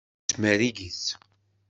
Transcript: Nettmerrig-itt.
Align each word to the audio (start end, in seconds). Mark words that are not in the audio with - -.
Nettmerrig-itt. 0.21 1.07